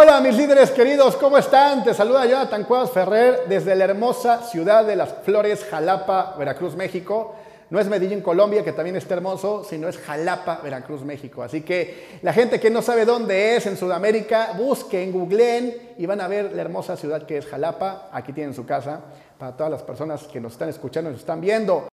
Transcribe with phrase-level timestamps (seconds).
[0.00, 1.82] Hola mis líderes queridos, ¿cómo están?
[1.82, 7.34] Te saluda Jonathan Cuevas Ferrer desde la hermosa ciudad de Las Flores, Jalapa, Veracruz, México.
[7.68, 11.42] No es Medellín, Colombia, que también está hermoso, sino es Jalapa, Veracruz, México.
[11.42, 16.20] Así que la gente que no sabe dónde es en Sudamérica, busquen, googleen y van
[16.20, 18.08] a ver la hermosa ciudad que es Jalapa.
[18.12, 19.00] Aquí tienen su casa
[19.36, 21.88] para todas las personas que nos están escuchando y nos están viendo.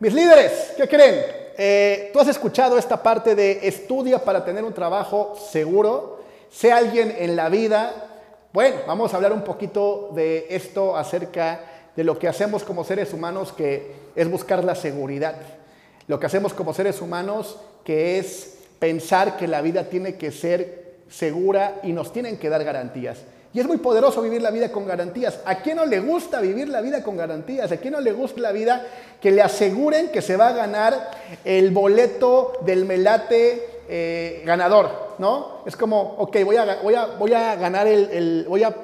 [0.00, 1.24] Mis líderes, ¿qué creen?
[1.56, 6.17] Eh, Tú has escuchado esta parte de estudia para tener un trabajo seguro,
[6.50, 7.92] sé alguien en la vida.
[8.52, 11.60] Bueno, vamos a hablar un poquito de esto acerca
[11.94, 15.36] de lo que hacemos como seres humanos, que es buscar la seguridad.
[16.06, 20.94] Lo que hacemos como seres humanos, que es pensar que la vida tiene que ser
[21.10, 23.18] segura y nos tienen que dar garantías.
[23.52, 25.40] Y es muy poderoso vivir la vida con garantías.
[25.44, 27.72] ¿A quién no le gusta vivir la vida con garantías?
[27.72, 28.86] ¿A quién no le gusta la vida
[29.20, 31.10] que le aseguren que se va a ganar
[31.44, 35.14] el boleto del melate eh, ganador?
[35.18, 35.62] ¿No?
[35.66, 38.74] Es como, ok, voy a, voy a, voy a ganar el, voy a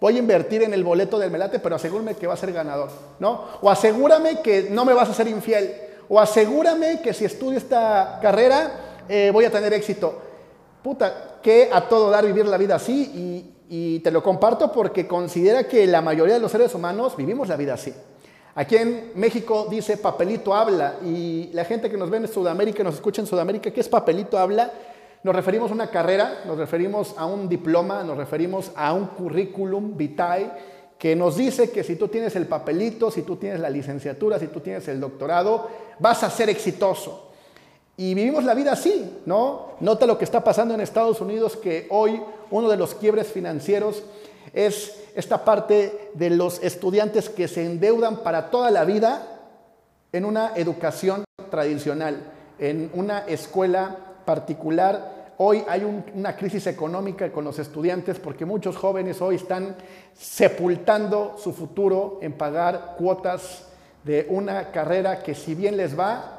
[0.00, 2.90] voy a invertir en el boleto del melate, pero asegúrame que va a ser ganador,
[3.20, 3.44] ¿no?
[3.60, 5.72] O asegúrame que no me vas a ser infiel,
[6.08, 10.20] o asegúrame que si estudio esta carrera eh, voy a tener éxito.
[10.82, 15.68] Puta, que a todo dar vivir la vida así y te lo comparto porque considera
[15.68, 17.94] que la mayoría de los seres humanos vivimos la vida así.
[18.54, 22.96] Aquí en México dice papelito habla y la gente que nos ve en Sudamérica, nos
[22.96, 24.70] escucha en Sudamérica, ¿qué es papelito habla?
[25.22, 29.96] Nos referimos a una carrera, nos referimos a un diploma, nos referimos a un currículum
[29.96, 30.50] vitae
[30.98, 34.48] que nos dice que si tú tienes el papelito, si tú tienes la licenciatura, si
[34.48, 37.30] tú tienes el doctorado, vas a ser exitoso.
[37.96, 39.72] Y vivimos la vida así, ¿no?
[39.80, 44.02] Nota lo que está pasando en Estados Unidos, que hoy uno de los quiebres financieros
[44.52, 49.40] es esta parte de los estudiantes que se endeudan para toda la vida
[50.12, 52.16] en una educación tradicional,
[52.58, 55.32] en una escuela particular.
[55.38, 59.76] Hoy hay un, una crisis económica con los estudiantes porque muchos jóvenes hoy están
[60.14, 63.66] sepultando su futuro en pagar cuotas
[64.04, 66.38] de una carrera que si bien les va,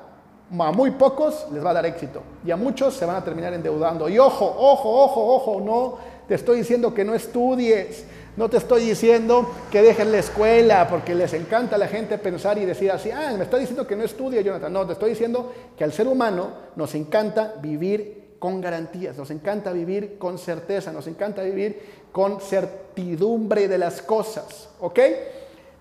[0.60, 3.54] a muy pocos les va a dar éxito y a muchos se van a terminar
[3.54, 4.08] endeudando.
[4.10, 5.98] Y ojo, ojo, ojo, ojo, no
[6.28, 8.06] te estoy diciendo que no estudies,
[8.36, 12.58] no te estoy diciendo que dejen la escuela porque les encanta a la gente pensar
[12.58, 14.74] y decir así, ah, me está diciendo que no estudie, Jonathan.
[14.74, 19.72] No, te estoy diciendo que al ser humano nos encanta vivir con garantías, nos encanta
[19.72, 25.00] vivir con certeza, nos encanta vivir con certidumbre de las cosas, ¿ok?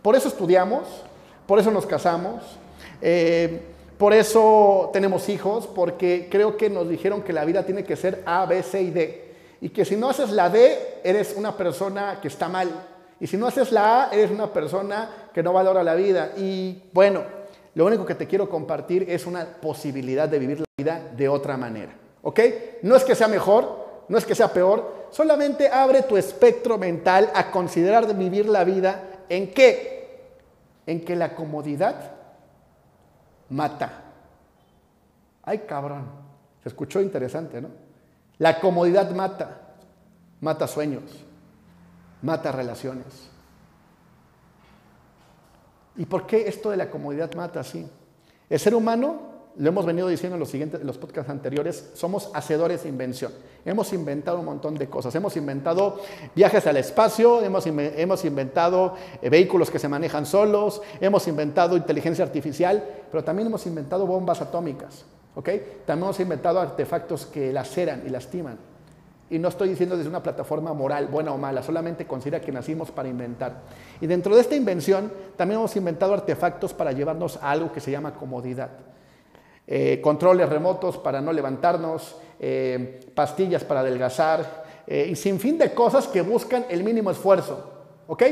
[0.01, 0.87] Por eso estudiamos,
[1.47, 2.43] por eso nos casamos,
[3.01, 3.63] eh,
[3.99, 8.23] por eso tenemos hijos, porque creo que nos dijeron que la vida tiene que ser
[8.27, 9.22] A, B, C y D.
[9.63, 12.69] Y que si no haces la D, eres una persona que está mal.
[13.21, 16.33] Y si no haces la A, eres una persona que no valora la vida.
[16.37, 17.23] Y bueno,
[17.77, 21.57] lo único que te quiero compartir es una posibilidad de vivir la vida de otra
[21.57, 21.93] manera.
[22.23, 22.41] ¿Ok?
[22.83, 27.31] No es que sea mejor, no es que sea peor, solamente abre tu espectro mental
[27.33, 30.33] a considerar de vivir la vida en qué?
[30.89, 32.11] En que la comodidad
[33.49, 34.03] mata.
[35.45, 36.05] Ay, cabrón.
[36.65, 37.82] Se escuchó interesante, ¿no?
[38.43, 39.61] La comodidad mata.
[40.41, 41.05] Mata sueños.
[42.23, 43.07] Mata relaciones.
[45.95, 47.89] ¿Y por qué esto de la comodidad mata así?
[48.51, 52.33] El ser humano lo hemos venido diciendo en los, siguientes, en los podcasts anteriores, somos
[52.35, 53.31] hacedores de invención.
[53.65, 55.15] Hemos inventado un montón de cosas.
[55.15, 56.01] Hemos inventado
[56.35, 62.25] viajes al espacio, hemos, hemos inventado eh, vehículos que se manejan solos, hemos inventado inteligencia
[62.25, 65.05] artificial, pero también hemos inventado bombas atómicas.
[65.35, 65.81] ¿Okay?
[65.87, 68.59] También hemos inventado artefactos que laceran y lastiman.
[69.31, 72.91] Y no estoy diciendo desde una plataforma moral, buena o mala, solamente considera que nacimos
[72.91, 73.63] para inventar.
[74.01, 77.91] Y dentro de esta invención también hemos inventado artefactos para llevarnos a algo que se
[77.91, 78.71] llama comodidad.
[79.67, 85.73] Eh, controles remotos para no levantarnos, eh, pastillas para adelgazar, eh, y sin fin de
[85.73, 87.71] cosas que buscan el mínimo esfuerzo.
[88.09, 88.23] ¿Ok?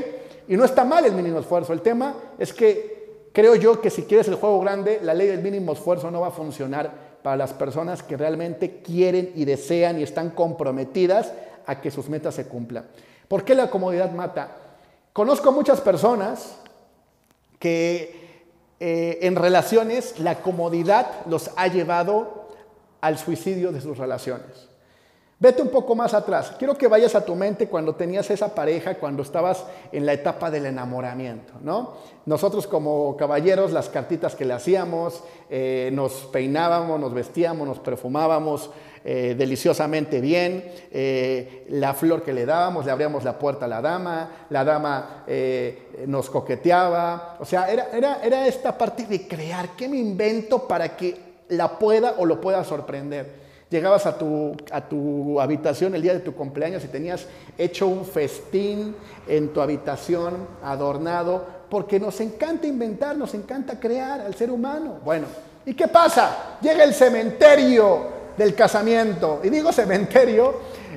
[0.49, 1.73] Y no está mal el mínimo esfuerzo.
[1.73, 3.00] El tema es que
[3.33, 6.29] creo yo que si quieres el juego grande, la ley del mínimo esfuerzo no va
[6.29, 11.33] a funcionar para las personas que realmente quieren y desean y están comprometidas
[11.67, 12.87] a que sus metas se cumplan.
[13.29, 14.57] ¿Por qué la comodidad mata?
[15.13, 16.57] Conozco muchas personas
[17.59, 18.21] que
[18.81, 22.49] eh, en relaciones, la comodidad los ha llevado
[23.03, 24.70] al suicidio de sus relaciones.
[25.43, 26.55] Vete un poco más atrás.
[26.59, 30.51] Quiero que vayas a tu mente cuando tenías esa pareja, cuando estabas en la etapa
[30.51, 31.95] del enamoramiento, ¿no?
[32.27, 38.69] Nosotros como caballeros, las cartitas que le hacíamos, eh, nos peinábamos, nos vestíamos, nos perfumábamos
[39.03, 43.81] eh, deliciosamente bien, eh, la flor que le dábamos, le abríamos la puerta a la
[43.81, 45.25] dama, la dama
[46.07, 50.95] nos coqueteaba, o sea, era, era, era esta parte de crear, ¿qué me invento para
[50.99, 51.17] que
[51.49, 53.40] la pueda o lo pueda sorprender?
[53.71, 57.27] Llegabas a tu, a tu habitación el día de tu cumpleaños y tenías
[57.57, 58.95] hecho un festín
[59.27, 64.99] en tu habitación, adornado, porque nos encanta inventar, nos encanta crear al ser humano.
[65.05, 65.27] Bueno,
[65.65, 66.59] ¿y qué pasa?
[66.61, 69.41] Llega el cementerio del casamiento.
[69.45, 70.55] Y digo cementerio,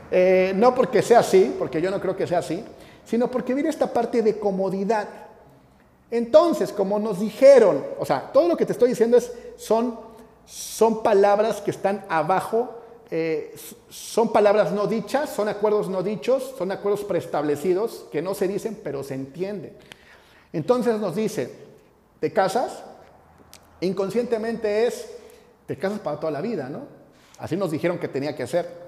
[0.09, 2.63] eh, no porque sea así, porque yo no creo que sea así,
[3.05, 5.07] sino porque viene esta parte de comodidad.
[6.09, 9.97] Entonces, como nos dijeron, o sea, todo lo que te estoy diciendo es, son,
[10.45, 12.79] son palabras que están abajo,
[13.11, 13.55] eh,
[13.89, 18.79] son palabras no dichas, son acuerdos no dichos, son acuerdos preestablecidos que no se dicen,
[18.83, 19.77] pero se entienden.
[20.51, 21.53] Entonces nos dice,
[22.19, 22.83] te casas,
[23.81, 25.09] inconscientemente es,
[25.65, 26.81] te casas para toda la vida, ¿no?
[27.37, 28.83] Así nos dijeron que tenía que ser.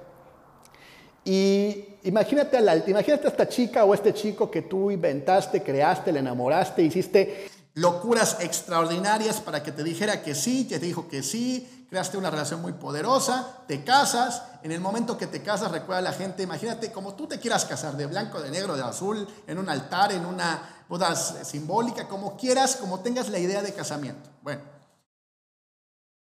[1.24, 6.12] Y imagínate a, la, imagínate a esta chica o este chico que tú inventaste, creaste,
[6.12, 11.86] le enamoraste, hiciste locuras extraordinarias para que te dijera que sí, te dijo que sí,
[11.90, 16.02] creaste una relación muy poderosa, te casas, en el momento que te casas recuerda a
[16.02, 19.58] la gente, imagínate como tú te quieras casar, de blanco, de negro, de azul, en
[19.58, 24.30] un altar, en una boda simbólica, como quieras, como tengas la idea de casamiento.
[24.42, 24.62] Bueno,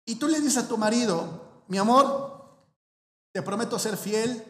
[0.06, 2.46] y tú le dices a tu marido, mi amor,
[3.32, 4.44] te prometo ser fiel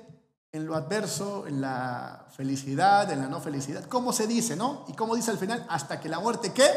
[0.52, 3.86] en lo adverso, en la felicidad, en la no felicidad.
[3.86, 4.86] ¿Cómo se dice, no?
[4.88, 6.70] Y cómo dice al final, hasta que la muerte, ¿qué?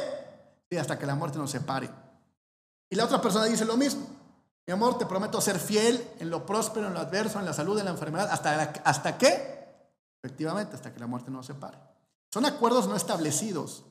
[0.71, 1.91] Sí, hasta que la muerte nos separe.
[2.91, 4.07] Y la otra persona dice lo mismo.
[4.67, 7.79] Mi amor, te prometo ser fiel en lo próspero, en lo adverso, en la salud,
[7.79, 8.29] en la enfermedad.
[8.31, 9.89] ¿Hasta, hasta qué?
[10.23, 11.79] Efectivamente, hasta que la muerte nos separe.
[12.33, 13.85] Son acuerdos no establecidos.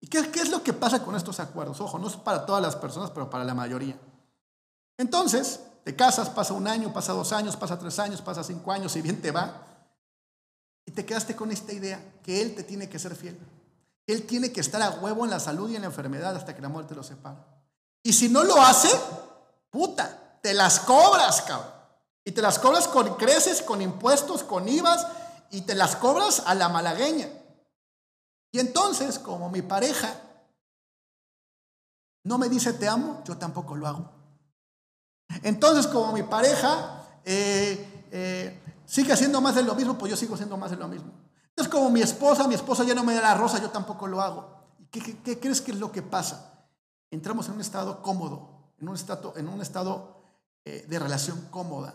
[0.00, 1.80] ¿Y qué, qué es lo que pasa con estos acuerdos?
[1.80, 3.98] Ojo, no es para todas las personas, pero para la mayoría.
[4.96, 8.94] Entonces, te casas, pasa un año, pasa dos años, pasa tres años, pasa cinco años,
[8.96, 9.66] y bien te va.
[10.86, 13.38] Y te quedaste con esta idea que Él te tiene que ser fiel.
[14.06, 16.62] Él tiene que estar a huevo en la salud y en la enfermedad hasta que
[16.62, 17.38] la muerte lo separe.
[18.02, 18.88] Y si no lo hace,
[19.70, 21.72] puta, te las cobras, cabrón.
[22.24, 25.06] Y te las cobras con creces, con impuestos, con IVAs,
[25.50, 27.28] y te las cobras a la malagueña.
[28.52, 30.14] Y entonces, como mi pareja
[32.24, 34.19] no me dice te amo, yo tampoco lo hago.
[35.42, 40.34] Entonces, como mi pareja eh, eh, sigue haciendo más de lo mismo, pues yo sigo
[40.34, 41.12] haciendo más de lo mismo.
[41.50, 44.20] Entonces, como mi esposa, mi esposa ya no me da la rosa, yo tampoco lo
[44.20, 44.60] hago.
[44.90, 46.66] ¿Qué, crees que es lo que pasa?
[47.10, 50.22] Entramos en un estado cómodo, en un estado, en un estado
[50.64, 51.94] eh, de relación cómoda,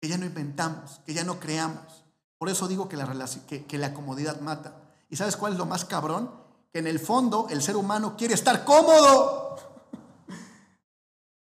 [0.00, 2.04] que ya no inventamos, que ya no creamos.
[2.38, 3.08] Por eso digo que la,
[3.46, 4.74] que la comodidad mata.
[5.08, 6.30] ¿Y sabes cuál es lo más cabrón?
[6.72, 9.41] Que en el fondo el ser humano quiere estar cómodo.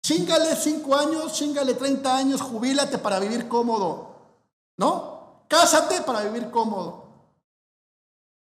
[0.03, 4.15] Chingale cinco años, chingale 30 años, jubílate para vivir cómodo.
[4.77, 5.45] ¿No?
[5.47, 7.05] Cásate para vivir cómodo.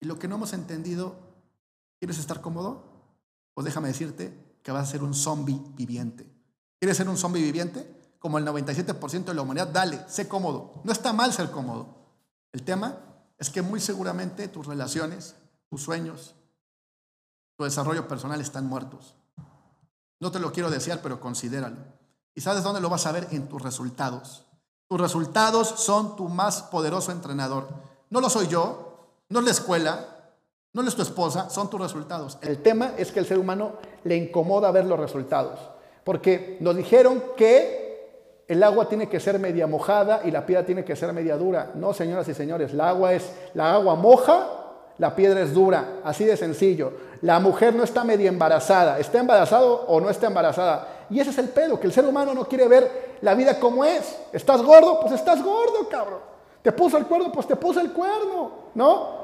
[0.01, 1.17] Y lo que no hemos entendido,
[1.99, 2.85] ¿quieres estar cómodo?
[3.55, 6.31] Pues déjame decirte que vas a ser un zombie viviente.
[6.79, 7.99] ¿Quieres ser un zombie viviente?
[8.19, 10.81] Como el 97% de la humanidad, dale, sé cómodo.
[10.85, 11.89] No está mal ser cómodo.
[12.53, 12.99] El tema
[13.39, 15.35] es que muy seguramente tus relaciones,
[15.69, 16.35] tus sueños,
[17.57, 19.15] tu desarrollo personal están muertos.
[20.21, 21.79] No te lo quiero desear, pero considéralo.
[22.35, 23.27] ¿Y sabes dónde lo vas a ver?
[23.33, 24.45] En tus resultados.
[24.87, 27.69] Tus resultados son tu más poderoso entrenador.
[28.11, 30.07] No lo soy yo, no es la escuela,
[30.73, 32.39] no es tu esposa, son tus resultados.
[32.43, 33.75] El tema es que el ser humano
[34.05, 35.59] le incomoda ver los resultados.
[36.05, 40.85] Porque nos dijeron que el agua tiene que ser media mojada y la piedra tiene
[40.85, 41.73] que ser media dura.
[41.77, 44.47] No, señoras y señores, la agua es, la agua moja,
[44.99, 46.93] la piedra es dura, así de sencillo.
[47.23, 51.07] La mujer no está media embarazada, está embarazado o no está embarazada.
[51.11, 53.85] Y ese es el pedo, que el ser humano no quiere ver la vida como
[53.85, 54.19] es.
[54.33, 55.01] ¿Estás gordo?
[55.01, 56.21] Pues estás gordo, cabrón.
[56.63, 57.31] ¿Te puso el cuerno?
[57.33, 59.21] Pues te puso el cuerno, ¿no?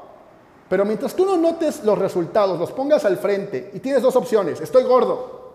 [0.69, 4.61] Pero mientras tú no notes los resultados, los pongas al frente y tienes dos opciones,
[4.61, 5.53] estoy gordo,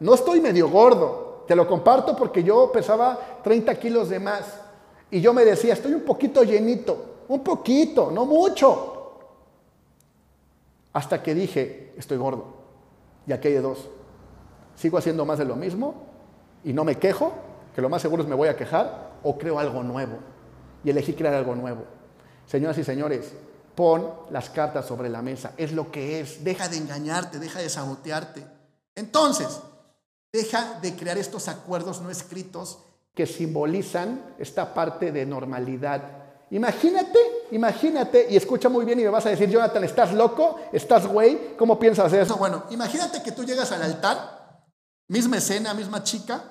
[0.00, 4.44] no estoy medio gordo, te lo comparto porque yo pesaba 30 kilos de más
[5.10, 6.96] y yo me decía, estoy un poquito llenito,
[7.28, 8.95] un poquito, no mucho.
[10.96, 12.54] Hasta que dije, estoy gordo.
[13.26, 13.86] Y aquí hay dos.
[14.76, 16.06] Sigo haciendo más de lo mismo
[16.64, 17.34] y no me quejo,
[17.74, 20.16] que lo más seguro es me voy a quejar, o creo algo nuevo.
[20.82, 21.84] Y elegí crear algo nuevo.
[22.46, 23.30] Señoras y señores,
[23.74, 25.52] pon las cartas sobre la mesa.
[25.58, 26.42] Es lo que es.
[26.42, 28.46] Deja de engañarte, deja de sabotearte.
[28.94, 29.60] Entonces,
[30.32, 32.78] deja de crear estos acuerdos no escritos
[33.14, 37.18] que simbolizan esta parte de normalidad Imagínate,
[37.52, 40.60] imagínate, y escucha muy bien y me vas a decir, Jonathan, ¿estás loco?
[40.72, 41.56] ¿Estás güey?
[41.56, 42.36] ¿Cómo piensas eso?
[42.36, 44.64] Bueno, imagínate que tú llegas al altar,
[45.08, 46.42] misma escena, misma chica,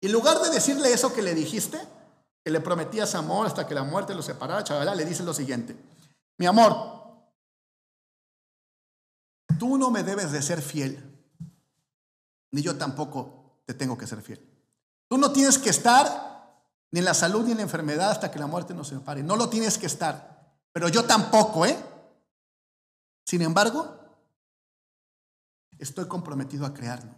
[0.00, 1.78] y en lugar de decirle eso que le dijiste,
[2.44, 5.76] que le prometías amor hasta que la muerte lo separara, chaval, le dices lo siguiente,
[6.38, 6.74] mi amor,
[9.58, 11.02] tú no me debes de ser fiel,
[12.50, 14.40] ni yo tampoco te tengo que ser fiel.
[15.08, 16.31] Tú no tienes que estar
[16.92, 19.22] ni en la salud ni en la enfermedad hasta que la muerte nos separe.
[19.22, 20.32] No lo tienes que estar.
[20.72, 21.76] Pero yo tampoco, ¿eh?
[23.24, 23.98] Sin embargo,
[25.78, 27.10] estoy comprometido a crearlo.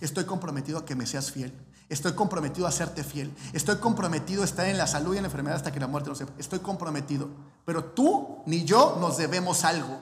[0.00, 1.52] Estoy comprometido a que me seas fiel.
[1.88, 3.34] Estoy comprometido a serte fiel.
[3.54, 6.10] Estoy comprometido a estar en la salud y en la enfermedad hasta que la muerte
[6.10, 6.38] nos separe.
[6.38, 7.28] Estoy comprometido.
[7.64, 9.98] Pero tú ni yo nos debemos algo.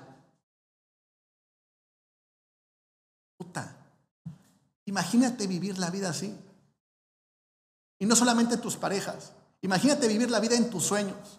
[3.36, 3.76] Puta.
[4.86, 6.36] Imagínate vivir la vida así.
[8.02, 9.30] Y no solamente tus parejas.
[9.61, 11.38] Imagínate vivir la vida en tus sueños.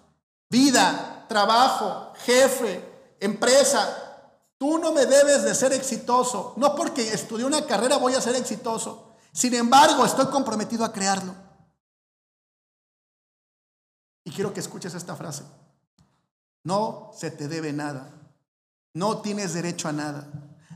[0.50, 4.30] Vida, trabajo, jefe, empresa.
[4.58, 6.54] Tú no me debes de ser exitoso.
[6.56, 9.12] No porque estudié una carrera voy a ser exitoso.
[9.34, 11.36] Sin embargo, estoy comprometido a crearlo.
[14.24, 15.44] Y quiero que escuches esta frase.
[16.64, 18.10] No se te debe nada.
[18.94, 20.30] No tienes derecho a nada.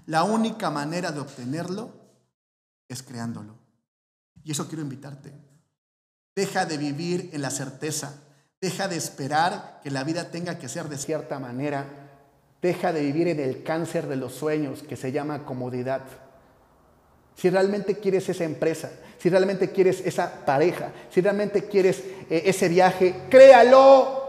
[0.05, 1.93] La única manera de obtenerlo
[2.89, 3.55] es creándolo.
[4.43, 5.47] Y eso quiero invitarte.
[6.37, 8.13] Deja de vivir en la certeza.
[8.61, 11.83] Deja de esperar que la vida tenga que ser de cierta manera.
[12.61, 16.03] Deja de vivir en el cáncer de los sueños que se llama comodidad.
[17.35, 22.69] Si realmente quieres esa empresa, si realmente quieres esa pareja, si realmente quieres eh, ese
[22.69, 24.27] viaje, créalo.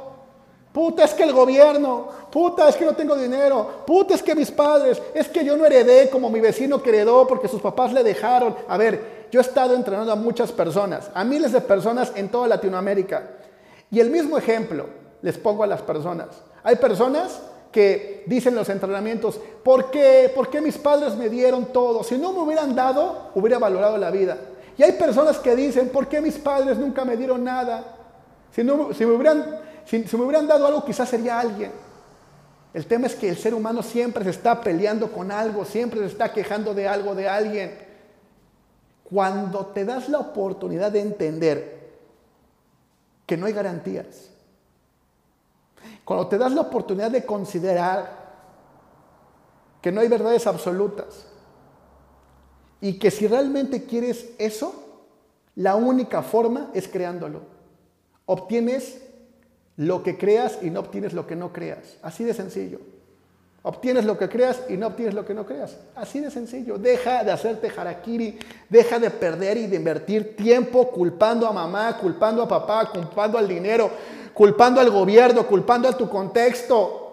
[0.73, 4.51] Puta, es que el gobierno, puta, es que no tengo dinero, puta, es que mis
[4.51, 8.03] padres, es que yo no heredé como mi vecino que heredó porque sus papás le
[8.03, 8.57] dejaron.
[8.67, 12.49] A ver, yo he estado entrenando a muchas personas, a miles de personas en toda
[12.49, 13.23] Latinoamérica.
[13.91, 14.87] Y el mismo ejemplo
[15.23, 16.29] les pongo a las personas.
[16.63, 17.41] Hay personas
[17.73, 20.31] que dicen en los entrenamientos, ¿por qué?
[20.35, 22.03] ¿Por qué mis padres me dieron todo?
[22.03, 24.37] Si no me hubieran dado, hubiera valorado la vida.
[24.77, 27.85] Y hay personas que dicen, ¿por qué mis padres nunca me dieron nada?
[28.55, 31.73] Si, no, si, me, hubieran, si me hubieran dado algo, quizás sería alguien.
[32.73, 36.07] El tema es que el ser humano siempre se está peleando con algo, siempre se
[36.07, 37.88] está quejando de algo, de alguien.
[39.09, 41.89] Cuando te das la oportunidad de entender
[43.25, 44.29] que no hay garantías,
[46.05, 48.29] cuando te das la oportunidad de considerar
[49.81, 51.27] que no hay verdades absolutas
[52.83, 54.75] y que si realmente quieres eso,
[55.55, 57.43] la única forma es creándolo.
[58.27, 59.03] Obtienes
[59.77, 61.97] lo que creas y no obtienes lo que no creas.
[62.03, 62.98] Así de sencillo.
[63.63, 65.77] Obtienes lo que creas y no obtienes lo que no creas.
[65.97, 66.79] Así de sencillo.
[66.79, 68.39] Deja de hacerte harakiri,
[68.69, 73.49] deja de perder y de invertir tiempo culpando a mamá, culpando a papá, culpando al
[73.49, 73.91] dinero,
[74.33, 77.09] culpando al gobierno, culpando a tu contexto.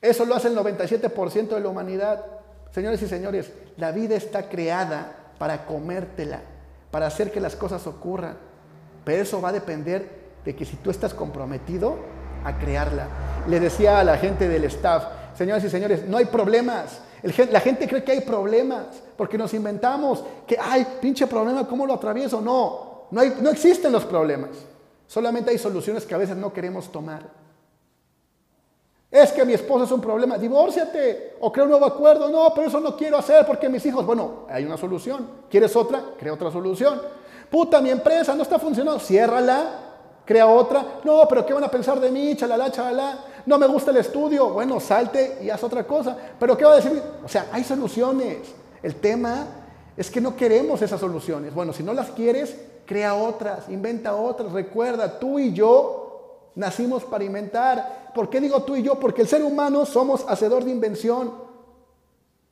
[0.00, 2.24] Eso lo hace el 97% de la humanidad.
[2.72, 6.40] Señores y señores, la vida está creada para comértela,
[6.90, 8.36] para hacer que las cosas ocurran.
[9.04, 11.96] Pero eso va a depender de que si tú estás comprometido
[12.44, 13.06] a crearla.
[13.48, 16.98] Le decía a la gente del staff, Señoras y señores, no hay problemas.
[17.22, 21.94] la gente cree que hay problemas porque nos inventamos que hay pinche problema, ¿cómo lo
[21.94, 22.40] atravieso?
[22.40, 24.50] No, no, hay, no existen los problemas.
[25.06, 27.22] Solamente hay soluciones que a veces no queremos tomar.
[29.12, 32.28] Es que mi esposo es un problema, divórciate o crea un nuevo acuerdo.
[32.28, 35.24] No, pero eso no quiero hacer porque mis hijos, bueno, hay una solución.
[35.48, 36.02] ¿Quieres otra?
[36.18, 37.00] Crea otra solución.
[37.48, 39.70] Puta, mi empresa no está funcionando, ciérrala,
[40.24, 40.98] crea otra.
[41.04, 42.34] No, pero ¿qué van a pensar de mí?
[42.34, 43.18] Chalala, chalala.
[43.48, 44.50] No me gusta el estudio.
[44.50, 46.14] Bueno, salte y haz otra cosa.
[46.38, 47.02] Pero ¿qué va a decir?
[47.24, 48.40] O sea, hay soluciones.
[48.82, 49.46] El tema
[49.96, 51.54] es que no queremos esas soluciones.
[51.54, 54.52] Bueno, si no las quieres, crea otras, inventa otras.
[54.52, 58.12] Recuerda, tú y yo nacimos para inventar.
[58.14, 59.00] ¿Por qué digo tú y yo?
[59.00, 61.32] Porque el ser humano somos hacedor de invención.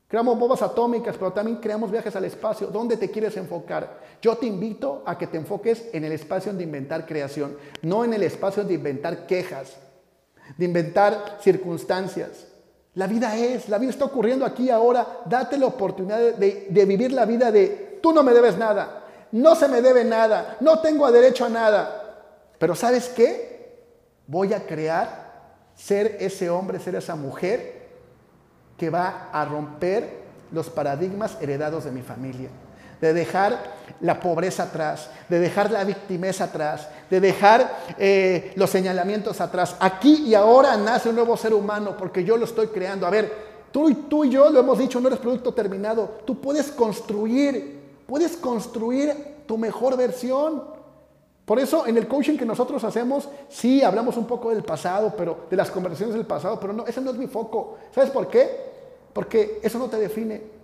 [0.09, 2.69] Creamos bombas atómicas, pero también creamos viajes al espacio.
[2.69, 4.00] ¿Dónde te quieres enfocar?
[4.23, 8.15] Yo te invito a que te enfoques en el espacio de inventar creación, no en
[8.15, 9.76] el espacio de inventar quejas,
[10.57, 12.47] de inventar circunstancias.
[12.95, 15.21] La vida es, la vida está ocurriendo aquí ahora.
[15.26, 19.55] Date la oportunidad de, de vivir la vida de tú no me debes nada, no
[19.55, 22.03] se me debe nada, no tengo derecho a nada.
[22.59, 23.85] Pero ¿sabes qué?
[24.26, 25.26] Voy a crear
[25.75, 27.87] ser ese hombre, ser esa mujer
[28.79, 32.49] que va a romper los paradigmas heredados de mi familia,
[33.00, 39.41] de dejar la pobreza atrás, de dejar la victimeza atrás, de dejar eh, los señalamientos
[39.41, 39.76] atrás.
[39.81, 43.07] Aquí y ahora nace un nuevo ser humano porque yo lo estoy creando.
[43.07, 43.33] A ver,
[43.71, 46.19] tú y, tú y yo lo hemos dicho, no eres producto terminado.
[46.25, 50.76] Tú puedes construir, puedes construir tu mejor versión.
[51.45, 55.47] Por eso en el coaching que nosotros hacemos, sí hablamos un poco del pasado, pero
[55.49, 57.79] de las conversaciones del pasado, pero no, ese no es mi foco.
[57.95, 58.50] ¿Sabes por qué?
[59.12, 60.55] Porque eso no te define.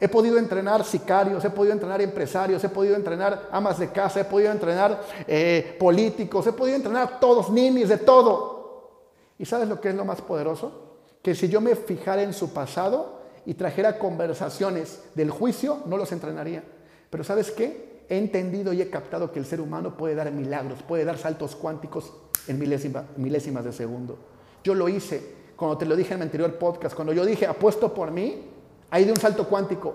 [0.00, 4.24] He podido entrenar sicarios, he podido entrenar empresarios, he podido entrenar amas de casa, he
[4.24, 8.90] podido entrenar eh, políticos, he podido entrenar todos, ninis, de todo.
[9.38, 10.96] ¿Y sabes lo que es lo más poderoso?
[11.20, 16.12] Que si yo me fijara en su pasado y trajera conversaciones del juicio, no los
[16.12, 16.62] entrenaría.
[17.10, 18.04] Pero ¿sabes qué?
[18.08, 21.56] He entendido y he captado que el ser humano puede dar milagros, puede dar saltos
[21.56, 22.12] cuánticos
[22.46, 24.16] en milésimas de segundo.
[24.62, 27.92] Yo lo hice cuando te lo dije en mi anterior podcast, cuando yo dije apuesto
[27.92, 28.57] por mí,
[28.90, 29.94] ahí de un salto cuántico.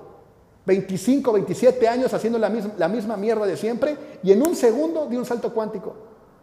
[0.66, 2.50] 25, 27 años haciendo la
[2.88, 5.96] misma, mierda de siempre y en un segundo di un salto cuántico.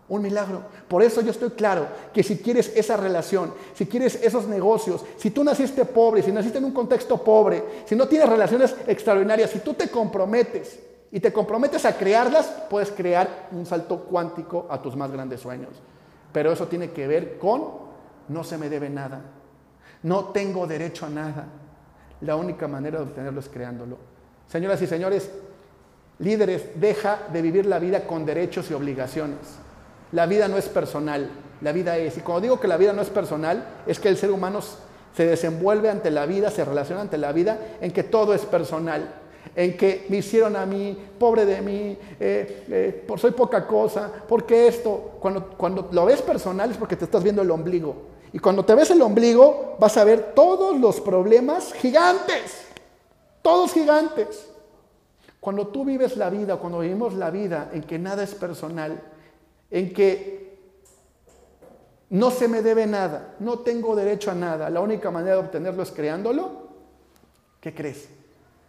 [0.08, 0.62] Un milagro.
[0.88, 5.30] Por eso yo estoy claro que si quieres esa relación, si quieres esos negocios, si
[5.30, 9.60] tú naciste pobre, si naciste en un contexto pobre, si no tienes relaciones extraordinarias, si
[9.60, 10.80] tú te comprometes
[11.12, 15.70] y te comprometes a crearlas, puedes crear un salto cuántico a tus más grandes sueños.
[16.32, 17.90] Pero eso tiene que ver con
[18.28, 19.22] no se me debe nada,
[20.02, 21.46] no tengo derecho a nada.
[22.20, 23.96] La única manera de obtenerlo es creándolo.
[24.48, 25.30] Señoras y señores,
[26.18, 29.38] líderes, deja de vivir la vida con derechos y obligaciones.
[30.12, 32.18] La vida no es personal, la vida es.
[32.18, 34.60] Y cuando digo que la vida no es personal, es que el ser humano
[35.14, 39.14] se desenvuelve ante la vida, se relaciona ante la vida en que todo es personal,
[39.56, 44.10] en que me hicieron a mí, pobre de mí, eh, eh, por soy poca cosa,
[44.28, 48.09] porque esto, cuando, cuando lo ves personal es porque te estás viendo el ombligo.
[48.32, 52.70] Y cuando te ves el ombligo vas a ver todos los problemas gigantes
[53.42, 54.48] todos gigantes.
[55.38, 59.00] Cuando tú vives la vida, cuando vivimos la vida en que nada es personal,
[59.70, 60.58] en que
[62.10, 65.82] no se me debe nada, no tengo derecho a nada, la única manera de obtenerlo
[65.82, 66.68] es creándolo,
[67.60, 68.08] ¿qué crees?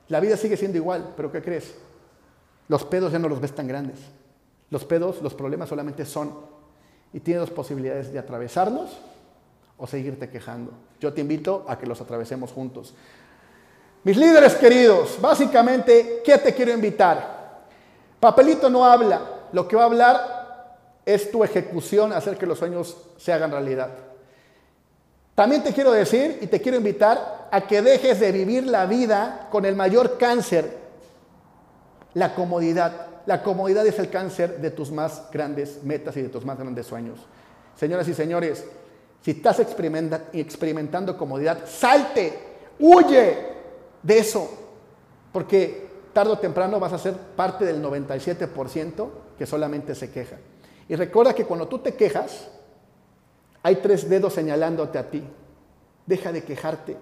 [0.08, 1.74] La vida sigue siendo igual, pero ¿qué crees?
[2.68, 4.00] Los pedos ya no los ves tan grandes.
[4.70, 6.32] Los pedos, los problemas solamente son.
[7.12, 8.98] Y tienes dos posibilidades de atravesarlos
[9.82, 10.72] o seguirte quejando.
[11.00, 12.94] Yo te invito a que los atravesemos juntos.
[14.04, 17.62] Mis líderes queridos, básicamente, ¿qué te quiero invitar?
[18.20, 19.22] Papelito no habla,
[19.52, 23.90] lo que va a hablar es tu ejecución, hacer que los sueños se hagan realidad.
[25.34, 29.48] También te quiero decir y te quiero invitar a que dejes de vivir la vida
[29.50, 30.78] con el mayor cáncer,
[32.14, 33.08] la comodidad.
[33.26, 36.86] La comodidad es el cáncer de tus más grandes metas y de tus más grandes
[36.86, 37.20] sueños.
[37.76, 38.66] Señoras y señores,
[39.22, 42.40] si estás experimentando comodidad, salte,
[42.80, 43.52] huye,
[44.02, 44.50] de eso,
[45.32, 50.38] porque tarde o temprano vas a ser parte del 97% que solamente se queja.
[50.90, 52.50] Y recuerda que cuando tú te quejas,
[53.64, 55.24] hay tres dedos señalándote a ti.
[56.06, 56.98] Deja de quejarte,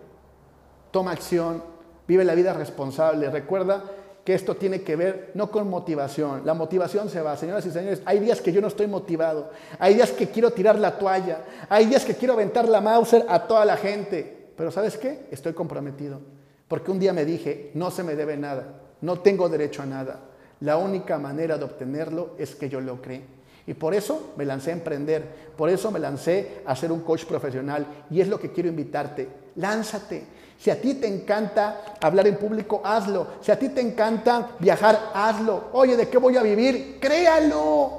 [0.92, 1.64] toma acción,
[2.08, 3.30] vive la vida responsable.
[3.30, 3.84] Recuerda
[4.30, 6.46] que esto tiene que ver no con motivación.
[6.46, 7.36] La motivación se va.
[7.36, 9.50] Señoras y señores, hay días que yo no estoy motivado.
[9.80, 11.40] Hay días que quiero tirar la toalla.
[11.68, 14.52] Hay días que quiero aventar la Mauser a toda la gente.
[14.56, 15.26] Pero ¿sabes qué?
[15.32, 16.20] Estoy comprometido.
[16.68, 18.68] Porque un día me dije, no se me debe nada,
[19.02, 20.20] no tengo derecho a nada.
[20.60, 23.24] La única manera de obtenerlo es que yo lo cree.
[23.70, 27.26] Y por eso me lancé a emprender, por eso me lancé a ser un coach
[27.26, 27.86] profesional.
[28.10, 29.30] Y es lo que quiero invitarte.
[29.58, 30.26] Lánzate.
[30.58, 33.28] Si a ti te encanta hablar en público, hazlo.
[33.42, 35.66] Si a ti te encanta viajar, hazlo.
[35.74, 36.98] Oye, ¿de qué voy a vivir?
[37.00, 37.92] Créalo.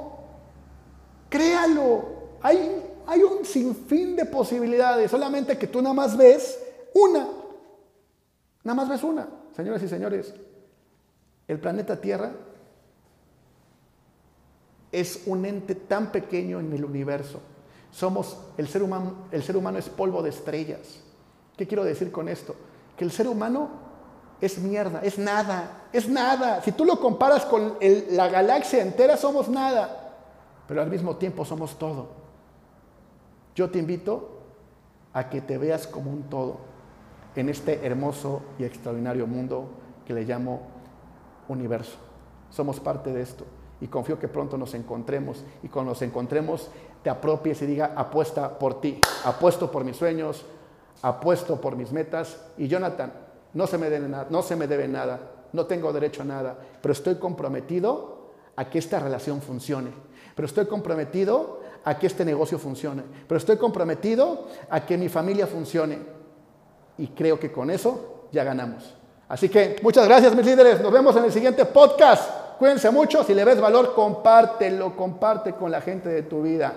[1.29, 2.05] Créalo.
[2.43, 6.59] Hay, hay un sinfín de posibilidades, solamente que tú nada más ves
[6.95, 7.29] una.
[8.65, 10.35] Nada más ves una, señoras y señores.
[11.47, 12.33] El planeta Tierra
[14.93, 17.41] es un ente tan pequeño en el universo.
[17.91, 21.01] Somos, el ser humano, el ser humano es polvo de estrellas.
[21.57, 22.55] ¿Qué quiero decir con esto?
[22.97, 23.69] Que el ser humano
[24.41, 26.63] es mierda, es nada, es nada.
[26.63, 27.77] Si tú lo comparas con
[28.11, 30.15] la galaxia entera, somos nada.
[30.67, 32.09] Pero al mismo tiempo somos todo.
[33.55, 34.39] Yo te invito
[35.13, 36.59] a que te veas como un todo
[37.35, 39.69] en este hermoso y extraordinario mundo
[40.07, 40.63] que le llamo
[41.49, 41.97] universo.
[42.51, 43.45] Somos parte de esto
[43.81, 45.43] y confío que pronto nos encontremos.
[45.63, 46.69] Y cuando nos encontremos
[47.03, 50.45] te apropies y diga apuesta por ti, apuesto por mis sueños,
[51.03, 53.13] apuesto por mis metas y Jonathan,
[53.55, 55.19] no se me debe nada, no se me debe nada,
[55.53, 59.91] no tengo derecho a nada, pero estoy comprometido a que esta relación funcione,
[60.37, 65.47] pero estoy comprometido a que este negocio funcione, pero estoy comprometido a que mi familia
[65.47, 65.99] funcione,
[66.99, 68.95] y creo que con eso ya ganamos.
[69.27, 72.40] Así que muchas gracias mis líderes, nos vemos en el siguiente podcast.
[72.61, 76.75] Cuídense mucho, si le ves valor, compártelo, comparte con la gente de tu vida.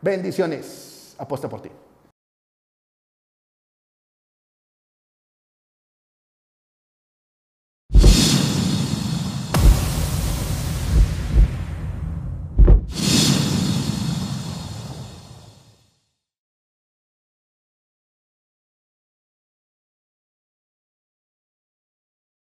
[0.00, 1.14] Bendiciones.
[1.16, 1.70] Apuesta por ti.